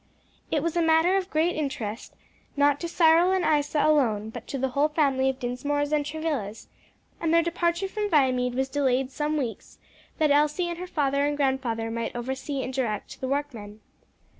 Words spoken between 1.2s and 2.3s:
great interest,